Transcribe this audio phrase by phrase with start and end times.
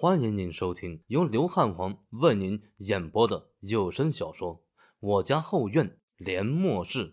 [0.00, 4.54] 欢迎您收听由刘汉皇为您演播的有声小说
[5.00, 7.08] 《我家后院连末世》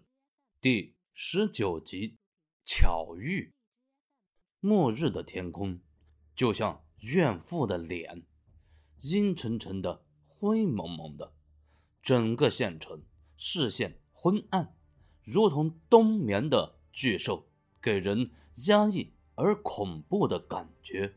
[0.62, 2.20] 第十九集。
[2.64, 3.56] 巧遇。
[4.60, 5.80] 末日的天空
[6.36, 8.22] 就像怨妇的脸，
[9.02, 11.34] 阴沉沉的、灰蒙蒙的，
[12.04, 13.02] 整个县城
[13.36, 14.76] 视线昏暗，
[15.24, 17.48] 如同冬眠的巨兽，
[17.82, 18.30] 给人
[18.68, 21.16] 压抑而恐怖的感觉。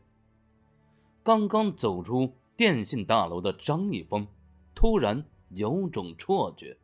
[1.29, 4.25] 刚刚走出电信大楼的张一峰，
[4.73, 6.75] 突然有种错觉，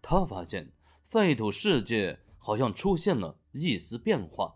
[0.00, 0.72] 他发现
[1.10, 4.54] 废土世界好像出现了一丝变化，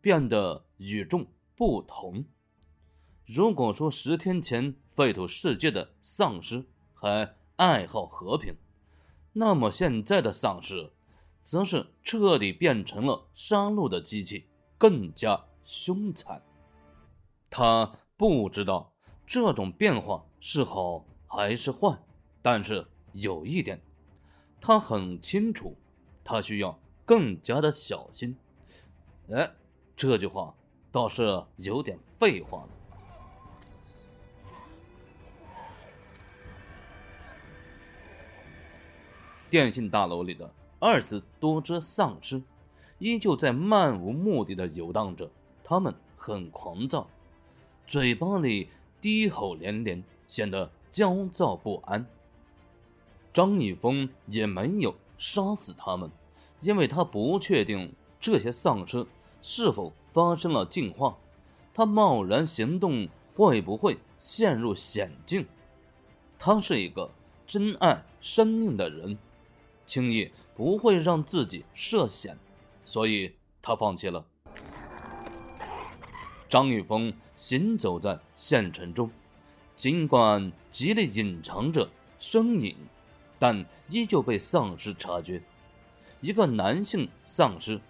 [0.00, 2.24] 变得与众不同。
[3.26, 6.64] 如果说十天前废土世界的丧尸
[6.94, 8.56] 还爱好和平，
[9.34, 10.90] 那么现在的丧尸，
[11.42, 14.46] 则是彻底变成了杀戮的机器，
[14.78, 16.40] 更加凶残。
[17.50, 17.92] 他。
[18.16, 18.92] 不知道
[19.26, 21.98] 这种变化是好还是坏，
[22.40, 23.80] 但是有一点，
[24.60, 25.76] 他很清楚，
[26.24, 28.36] 他需要更加的小心。
[29.30, 29.50] 哎，
[29.94, 30.54] 这句话
[30.90, 32.68] 倒是有点废话了。
[39.50, 42.42] 电信大楼里的二十多只丧尸，
[42.98, 45.30] 依旧在漫无目的的游荡着，
[45.62, 47.08] 他们很狂躁。
[47.86, 48.68] 嘴巴里
[49.00, 52.06] 低吼连连，显得焦躁不安。
[53.32, 56.10] 张一峰也没有杀死他们，
[56.60, 59.06] 因为他不确定这些丧尸
[59.40, 61.16] 是否发生了进化，
[61.72, 65.46] 他贸然行动会不会陷入险境？
[66.38, 67.10] 他是一个
[67.46, 69.16] 珍爱生命的人，
[69.84, 72.36] 轻易不会让自己涉险，
[72.84, 74.24] 所以他放弃了。
[76.48, 79.10] 张玉峰行走在县城中，
[79.76, 81.88] 尽管极力隐藏着
[82.18, 82.76] 身影，
[83.38, 85.42] 但依旧被丧尸察觉。
[86.20, 87.80] 一个男性丧尸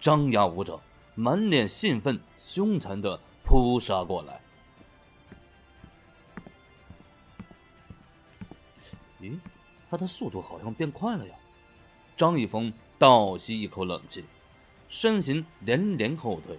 [0.00, 0.80] 张牙舞爪，
[1.14, 4.40] 满脸兴奋、凶残的扑杀过来。
[9.20, 9.38] 咦，
[9.88, 11.34] 他的速度好像变快了呀！
[12.16, 14.24] 张玉峰倒吸一口冷气，
[14.88, 16.58] 身形连连后退。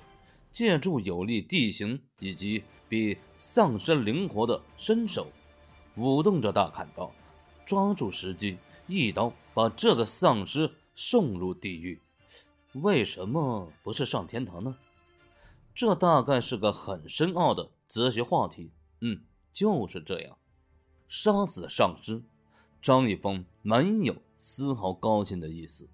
[0.58, 5.28] 借助有利地形以及比丧尸灵活的身手，
[5.96, 7.12] 舞动着大砍刀，
[7.64, 8.58] 抓住时机，
[8.88, 12.02] 一刀把这个丧尸送入地狱。
[12.74, 14.76] 为什么不是上天堂呢？
[15.76, 18.72] 这大概是个很深奥的哲学话题。
[19.02, 19.22] 嗯，
[19.54, 20.40] 就是这样。
[21.08, 22.24] 杀死丧尸，
[22.82, 25.88] 张一峰没有丝毫高兴的意思，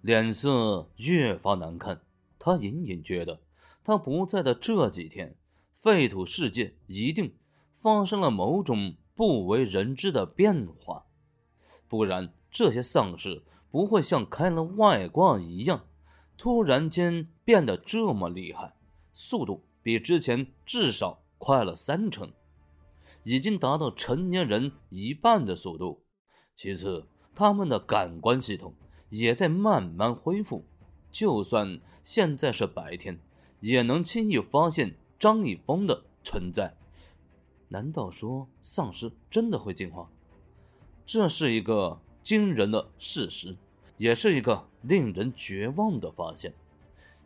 [0.00, 2.00] 脸色越发难看。
[2.38, 3.38] 他隐隐觉得。
[3.86, 5.36] 他不在的这几天，
[5.78, 7.36] 废土世界一定
[7.80, 11.06] 发生了某种不为人知的变化，
[11.86, 15.84] 不然这些丧尸不会像开了外挂一样，
[16.36, 18.74] 突然间变得这么厉害，
[19.12, 22.32] 速度比之前至少快了三成，
[23.22, 26.02] 已经达到成年人一半的速度。
[26.56, 28.74] 其次，他们的感官系统
[29.10, 30.64] 也在慢慢恢复，
[31.12, 33.20] 就算现在是白天。
[33.60, 36.74] 也能轻易发现张一峰的存在。
[37.68, 40.08] 难道说丧尸真的会进化？
[41.04, 43.56] 这是一个惊人的事实，
[43.96, 46.54] 也是一个令人绝望的发现。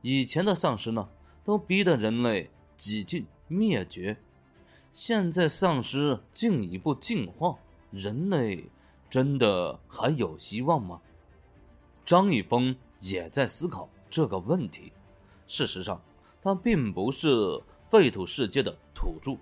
[0.02, 1.08] 以前的丧尸呢，
[1.44, 2.48] 都逼得人类
[2.78, 4.16] 几近灭绝。
[4.94, 7.58] 现在丧尸进一步进化，
[7.91, 8.64] 人类
[9.10, 11.00] 真的还有希望吗？
[12.04, 14.92] 张一峰也在思考这个问题。
[15.47, 16.00] 事实上。
[16.43, 19.37] 他并不是废土世界的土著，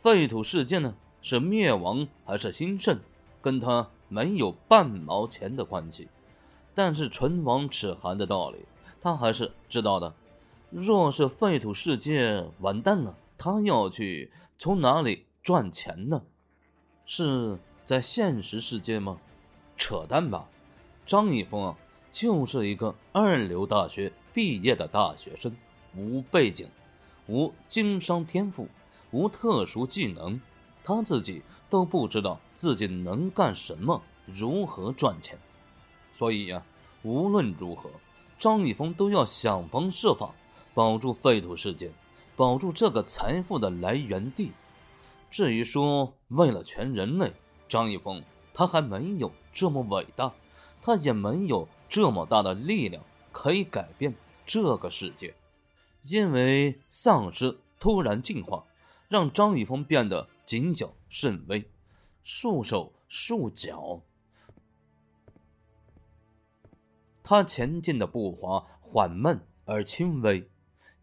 [0.00, 2.98] 废土世界呢是灭亡还是兴盛，
[3.40, 6.08] 跟他没有半毛钱的关系。
[6.74, 8.58] 但是唇亡齿寒的道理，
[9.00, 10.14] 他还是知道的。
[10.70, 16.22] 若是废土世界完蛋了，他要去从哪里赚钱呢？
[17.04, 19.18] 是在现实世界吗？
[19.76, 20.48] 扯淡吧！
[21.04, 21.76] 张一峰啊，
[22.12, 25.54] 就是一个二流大学毕业的大学生。
[25.96, 26.68] 无背景，
[27.26, 28.68] 无经商天赋，
[29.10, 30.40] 无特殊技能，
[30.82, 35.38] 他自己都不知道自己能干什么，如何赚钱。
[36.14, 36.62] 所以呀，
[37.02, 37.90] 无论如何，
[38.38, 40.34] 张一峰都要想方设法
[40.74, 41.90] 保住废土世界，
[42.36, 44.52] 保住这个财富的来源地。
[45.30, 47.32] 至于说为了全人类，
[47.68, 48.22] 张一峰
[48.52, 50.32] 他还没有这么伟大，
[50.82, 55.34] 他也没有这么大的力量可以改变这个世界。
[56.02, 58.64] 因为丧尸突然进化，
[59.08, 61.64] 让张一峰变得谨小慎微，
[62.22, 64.02] 束手束脚。
[67.22, 70.48] 他前进的步伐缓慢而轻微，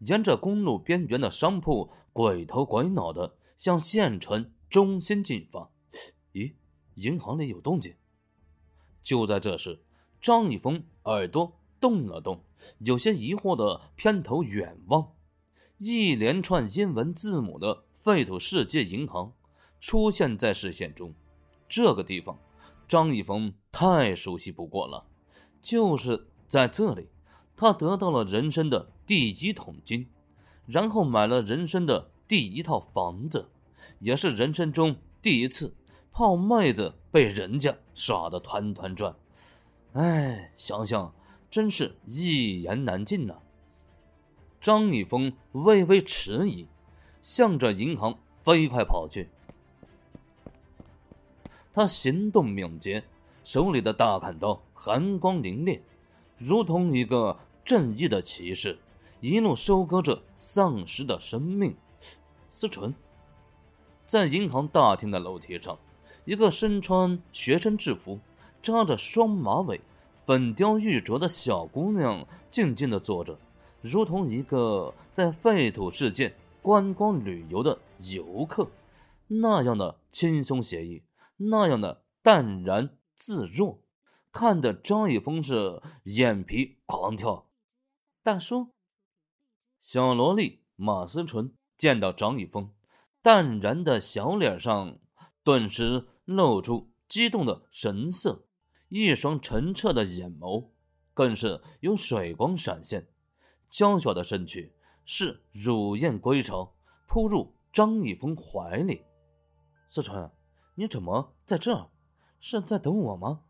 [0.00, 5.70] 沿着公路边缘的商铺鬼头鬼脑的向县城中心进发。
[6.32, 6.52] 咦，
[6.94, 7.94] 银行里有动静。
[9.02, 9.80] 就在这时，
[10.20, 12.44] 张一峰耳朵动了动，
[12.78, 15.12] 有些疑惑的偏头远望，
[15.78, 19.32] 一连串英文字母的“废土世界银行”
[19.80, 21.14] 出现在视线中。
[21.68, 22.38] 这个地方，
[22.86, 25.06] 张一峰太熟悉不过了。
[25.62, 27.08] 就是在这里，
[27.56, 30.08] 他得到了人生的第一桶金，
[30.66, 33.48] 然后买了人生的第一套房子，
[33.98, 35.74] 也是人生中第一次
[36.12, 39.14] 泡妹子被人家耍得团团转。
[39.92, 41.14] 哎，想想
[41.50, 43.38] 真是一言难尽呐。
[44.60, 46.66] 张一峰微微迟疑，
[47.22, 49.28] 向着银行飞快跑去。
[51.72, 53.04] 他行动敏捷，
[53.42, 54.62] 手里的大砍刀。
[54.74, 55.80] 寒光凛冽，
[56.38, 58.78] 如同一个正义的骑士，
[59.20, 61.76] 一路收割着丧尸的生命。
[62.50, 62.94] 思纯，
[64.06, 65.78] 在银行大厅的楼梯上，
[66.24, 68.18] 一个身穿学生制服、
[68.62, 69.82] 扎着双马尾、
[70.30, 73.36] 粉雕玉琢的小姑娘静静的坐着，
[73.80, 76.32] 如同一个在废土世界
[76.62, 78.70] 观光旅游的游客，
[79.26, 81.02] 那样的轻松写意，
[81.36, 83.82] 那样的淡然自若。
[84.30, 87.48] 看得张一峰是眼皮狂跳。
[88.22, 88.68] 大叔，
[89.80, 92.70] 小萝莉马思纯见到张一峰，
[93.20, 94.96] 淡然的小脸上
[95.42, 98.44] 顿时露出激动的神色，
[98.90, 100.66] 一双澄澈的眼眸
[101.14, 103.06] 更是有水光闪现，
[103.70, 104.72] 娇小的身躯
[105.06, 106.74] 是乳燕归巢，
[107.06, 109.02] 扑入张一峰怀里。
[109.88, 110.30] 思纯，
[110.74, 111.88] 你怎么在这？
[112.40, 113.40] 是在等我吗？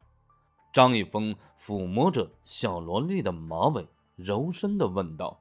[0.72, 5.40] 张一峰抚摸着小萝莉的马尾，柔声的问道。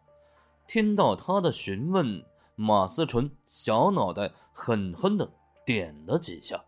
[0.66, 2.24] 听到他的询问，
[2.56, 5.30] 马思纯小脑袋狠狠的
[5.66, 6.63] 点了几下。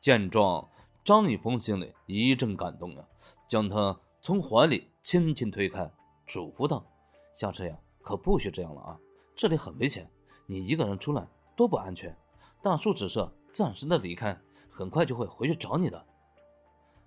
[0.00, 0.68] 见状，
[1.04, 3.06] 张一峰心里一阵感动啊，
[3.46, 5.90] 将他从怀里轻轻推开，
[6.26, 6.82] 嘱咐道
[7.36, 8.98] ：“下次呀，可不许这样了啊！
[9.36, 10.10] 这里很危险，
[10.46, 12.16] 你一个人出来多不安全。
[12.62, 14.40] 大叔只是暂时的离开，
[14.70, 16.06] 很快就会回去找你的。”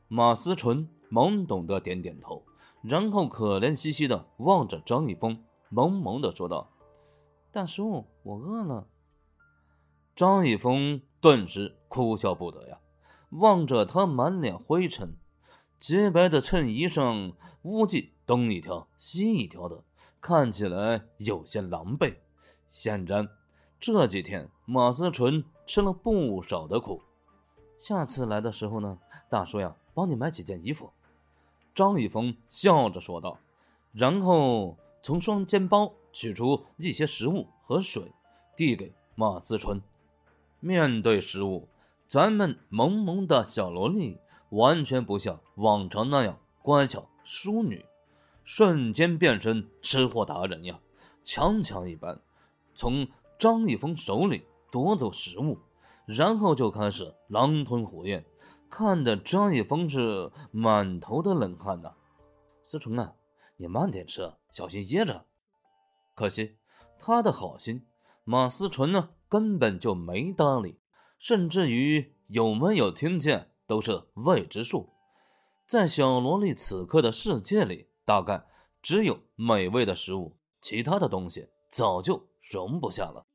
[0.07, 2.43] 马思纯懵懂的点点头，
[2.83, 6.69] 然后可怜兮兮的望着张一峰，萌萌的说道
[7.51, 8.87] ：“大叔，我饿了。”
[10.15, 12.79] 张一峰顿时哭笑不得呀，
[13.29, 15.15] 望着他满脸灰尘、
[15.79, 17.33] 洁白的衬衣上
[17.63, 19.83] 污迹东一条西一条的，
[20.21, 22.15] 看起来有些狼狈。
[22.65, 23.29] 显然，
[23.79, 27.01] 这几天马思纯吃了不少的苦。
[27.79, 29.75] 下次来的时候呢，大叔呀。
[29.93, 30.91] 帮你买几件衣服，
[31.73, 33.39] 张一峰笑着说道，
[33.93, 38.11] 然后从双肩包取出一些食物和水，
[38.55, 39.81] 递给马思纯。
[40.59, 41.67] 面对食物，
[42.07, 44.17] 咱们萌萌的小萝莉
[44.49, 47.85] 完全不像往常那样乖巧淑女，
[48.45, 50.79] 瞬间变身吃货达人呀，
[51.23, 52.21] 强强一般，
[52.73, 53.07] 从
[53.37, 55.59] 张一峰手里夺走食物，
[56.05, 58.25] 然后就开始狼吞虎咽。
[58.69, 61.93] 看得张一峰是满头的冷汗呐。
[62.63, 63.13] 思纯啊，
[63.57, 65.25] 你慢点吃，小心噎着。
[66.15, 66.55] 可惜
[66.99, 67.85] 他的好心，
[68.23, 70.77] 马思纯呢根本就没搭理，
[71.19, 74.89] 甚至于有没有听见都是未知数。
[75.65, 78.45] 在小萝莉此刻的世界里，大概
[78.81, 83.25] 只有美味的食物，其他的东西早就容不下了。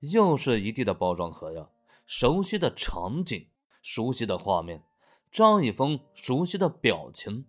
[0.00, 1.68] 又是一地的包装盒呀，
[2.06, 3.46] 熟悉的场景。
[3.82, 4.82] 熟悉的画面，
[5.30, 7.44] 张一峰熟悉的表情，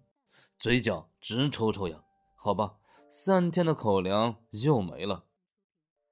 [0.59, 2.03] 嘴角直抽抽呀。
[2.35, 2.75] 好吧，
[3.09, 5.23] 三天的口粮又没了。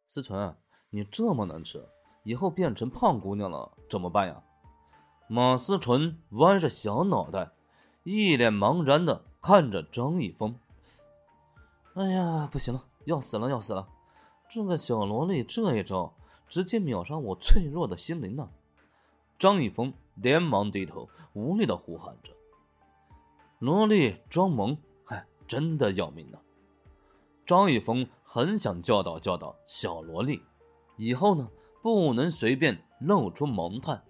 [0.07, 0.55] 思纯，
[0.91, 1.89] 你这么能吃，
[2.23, 4.41] 以后变成胖姑娘了怎么办呀？
[5.27, 7.51] 马思纯歪着小脑袋，
[8.03, 10.57] 一脸茫然的看着张一峰。
[11.95, 13.87] 哎呀，不行了，要死了，要死了！
[14.49, 16.13] 这个小萝莉这一招，
[16.47, 18.49] 直接秒杀我脆弱的心灵呢。
[19.37, 19.93] 张一峰。
[20.17, 22.31] 连忙低头，无力的呼喊着
[23.57, 26.37] ：“萝莉装萌，嗨，真的要命呢！”
[27.43, 30.39] 张一峰很想教导教导小萝莉，
[30.97, 31.49] 以后呢，
[31.83, 34.01] 不能随便露出萌态。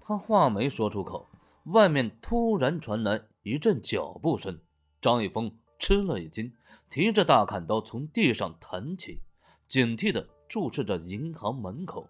[0.00, 1.28] 他话没说出口，
[1.66, 4.58] 外面突然传来一阵脚步声。
[5.00, 6.52] 张一峰吃了一惊，
[6.90, 9.20] 提着大砍刀从地上弹起，
[9.68, 12.08] 警惕地注视着银行门口。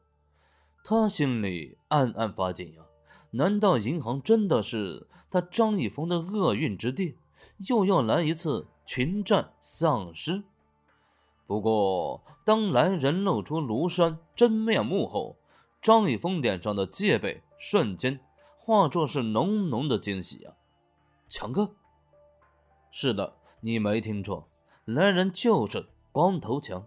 [0.83, 2.83] 他心里暗暗发紧呀，
[3.33, 7.19] 难道银行真的是他张一峰的厄运之地？
[7.69, 10.43] 又要来一次群战丧尸？
[11.53, 15.37] 不过，当来人露出庐山真面目后，
[15.83, 18.19] 张一峰脸上的戒备瞬间
[18.57, 20.55] 化作是浓浓的惊喜啊！
[21.29, 21.71] 强哥，
[22.91, 24.49] 是的，你没听错，
[24.87, 26.83] 来人就是光头强，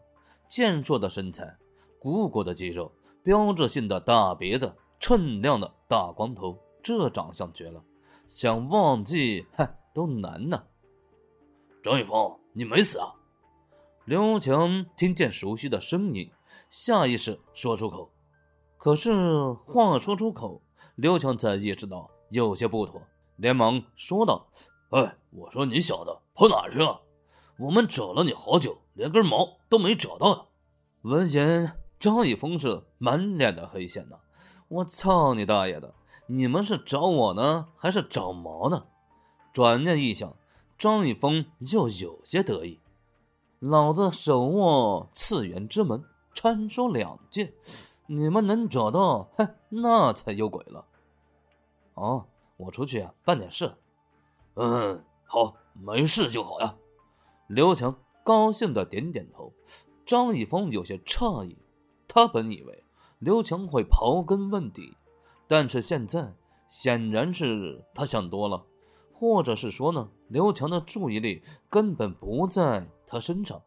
[0.48, 1.57] 健硕的身材，
[2.00, 2.91] 鼓鼓的肌肉。
[3.22, 7.84] 标志性的大鼻子，锃亮的大光头，这长相绝了，
[8.27, 10.63] 想忘记嗨都难呢。
[11.84, 13.13] 张玉峰，你没死啊？
[14.05, 16.29] 刘强听见熟悉的声音，
[16.69, 18.12] 下意识说出口，
[18.77, 20.62] 可是话说出口，
[20.93, 23.01] 刘强才意识到有些不妥，
[23.38, 24.47] 连忙说道
[24.93, 27.01] ：“哎，我说你小子跑哪去了？
[27.57, 30.50] 我们找了你好久，连根毛都没找到。”
[31.01, 31.74] 闻言。
[31.97, 34.17] 张一峰是满脸的黑线呐！
[34.67, 35.95] 我操你大爷的！
[36.27, 38.85] 你们是找我呢，还是找毛呢？
[39.53, 40.35] 转念一想，
[40.77, 42.79] 张一峰又有些得意。
[43.67, 46.03] 老子手握次元之门，
[46.36, 47.51] 传说两界，
[48.05, 50.86] 你们能找到，哼，那才有鬼了。
[51.95, 52.24] 哦，
[52.57, 53.74] 我出去啊，办点事。
[54.53, 56.75] 嗯，好，没事就好呀。
[57.48, 59.51] 刘强高兴的点点头。
[60.05, 61.57] 张一峰有些诧异。
[62.07, 62.84] 他本以为
[63.17, 64.95] 刘强会刨根问底，
[65.48, 66.31] 但是现在
[66.69, 68.63] 显然是他想多了，
[69.12, 73.62] 或者是说呢，刘强的注意力根本不在他身上。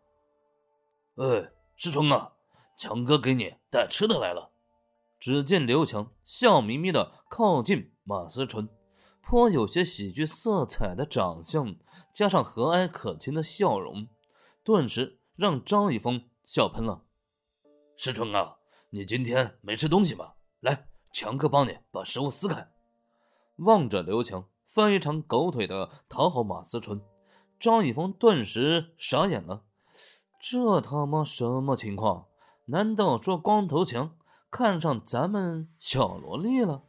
[1.17, 2.33] 哎，师春啊，
[2.77, 4.51] 强哥给你带吃的来了。
[5.19, 8.69] 只见刘强笑眯眯的靠近马思纯，
[9.21, 11.75] 颇有些喜剧色彩的长相，
[12.15, 14.07] 加上和蔼可亲的笑容，
[14.63, 17.03] 顿时让张一峰笑喷了。
[17.97, 18.57] 师春啊，
[18.91, 20.37] 你今天没吃东西吧？
[20.61, 22.69] 来，强哥帮你把食物撕开。
[23.57, 27.03] 望着刘强非常狗腿的讨好马思纯，
[27.59, 29.63] 张一峰顿时傻眼了。
[30.41, 32.27] 这他妈什么情况？
[32.67, 34.17] 难道说光头强
[34.51, 36.83] 看上咱们小萝莉了？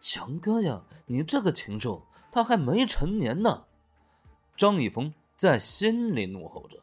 [0.00, 3.64] 强哥呀，你这个禽兽，他还没成年呢！
[4.56, 6.78] 张一峰在心里怒吼着，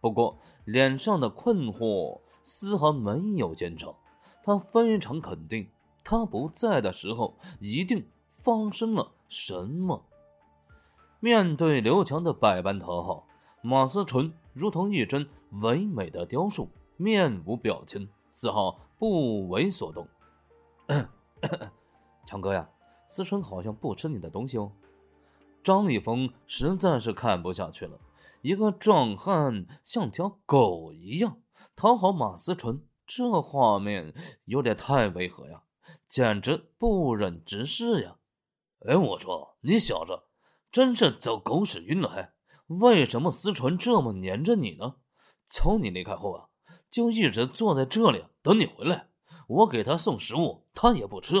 [0.00, 2.20] 不过脸上的困惑。
[2.46, 3.96] 丝毫没有减少，
[4.42, 5.66] 他非常肯定，
[6.04, 8.06] 他不在的时候一定
[8.42, 10.04] 发生了什么。
[11.24, 13.26] 面对刘强的百般讨好，
[13.62, 15.26] 马思纯如同一尊
[15.62, 20.06] 唯美的雕塑，面无表情，丝毫不为所动。
[22.28, 22.68] 强哥呀，
[23.06, 24.70] 思纯好像不吃你的东西哦。
[25.62, 27.98] 张立峰实在是看不下去了，
[28.42, 31.38] 一个壮汉像条狗一样。
[31.74, 34.12] 讨好马思纯，这画面
[34.44, 35.62] 有点太违和呀，
[36.06, 38.16] 简直不忍直视呀！
[38.86, 40.20] 哎，我说你小子
[40.74, 42.34] 真是走狗屎运了还？
[42.66, 44.96] 为什么思纯这么粘着你呢？
[45.48, 46.48] 从你离开后啊，
[46.90, 49.08] 就一直坐在这里等你回来。
[49.46, 51.36] 我给他送食物，他也不吃。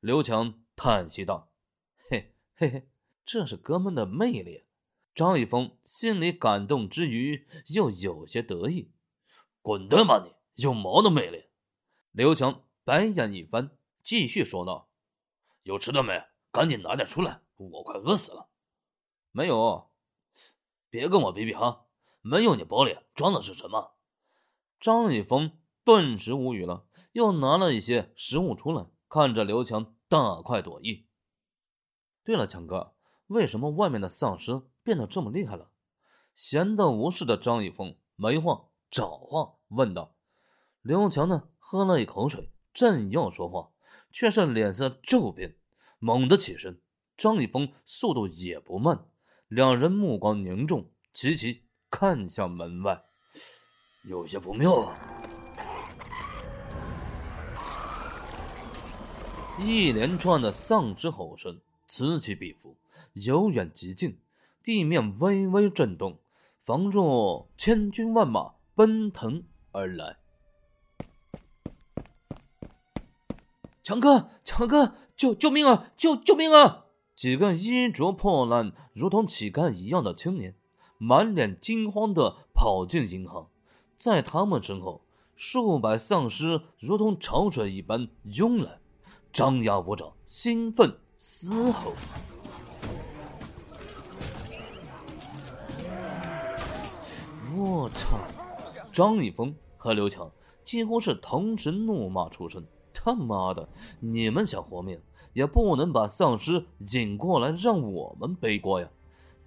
[0.00, 1.52] 刘强叹息道
[2.10, 2.88] ：“嘿嘿嘿，
[3.24, 4.64] 这是哥们的魅力。”
[5.14, 8.90] 张一峰心里感动之余，又有些得意。
[9.62, 10.34] 滚蛋吧你！
[10.60, 11.44] 有毛的魅力！
[12.10, 13.70] 刘强白眼一翻，
[14.02, 14.90] 继续说道
[15.62, 16.20] ：“有吃的没？
[16.50, 18.48] 赶紧拿点出来，我快饿死了。”
[19.30, 19.90] 没有，
[20.88, 21.86] 别跟我比比哈！
[22.22, 23.92] 没有，你包里装的是什么？
[24.80, 31.06] 张一峰顿时无语了，又拿了一些食物出来，看着刘强大快朵颐。
[32.24, 32.94] 对了，强哥，
[33.26, 35.70] 为什么外面的丧尸变得这么厉害了？
[36.34, 38.64] 闲得无事的张一峰没话。
[38.90, 40.16] 找话问道
[40.80, 41.50] ：“刘强呢？
[41.58, 43.70] 喝了一口水，正要说话，
[44.10, 45.58] 却是脸色骤变，
[45.98, 46.80] 猛地起身。
[47.18, 49.04] 张立峰速度也不慢，
[49.48, 53.02] 两人目光凝重，齐齐看向门外。
[54.04, 54.96] 有些不妙啊！
[59.58, 62.76] 一连串的丧尸吼声此起彼伏，
[63.14, 64.16] 由远及近，
[64.62, 66.20] 地面微微震动，
[66.62, 68.54] 仿若千军万马。
[68.76, 70.18] 奔腾而来，
[73.82, 75.90] 强哥，强哥，救救命啊！
[75.96, 76.84] 救救命啊！
[77.18, 80.54] 几个衣着破烂、如同乞丐一样的青年，
[80.98, 83.48] 满脸惊慌的跑进银行，
[83.96, 85.00] 在他们身后，
[85.34, 88.78] 数百丧尸如同潮水一般涌来，
[89.32, 91.92] 张牙舞爪，兴奋嘶吼。
[97.56, 98.16] 我操！
[98.92, 100.30] 张一峰和刘强
[100.64, 105.00] 几乎是同时怒骂出声：“他妈的，你们想活命，
[105.32, 108.88] 也不能把丧尸引过来让我们背锅呀！”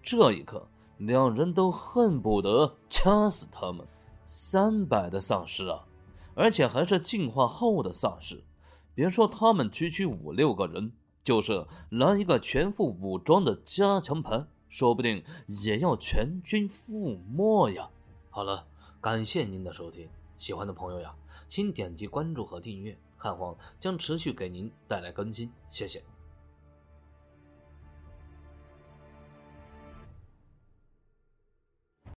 [0.04, 3.86] 这一刻，两人都恨不得掐死他们。
[4.28, 5.86] 三百的丧尸啊，
[6.36, 8.42] 而且还是进化后的丧尸，
[8.96, 17.90] 别说他们区区五六个人，就是来一个全副武装的加强盘，说不定也要全军覆没呀！
[18.30, 18.66] 好了，
[19.02, 20.08] 感谢您的收听，
[20.38, 21.14] 喜欢的朋友呀，
[21.50, 26.04] 请点击关注和订阅，汉皇将持续给您带来更新，谢谢。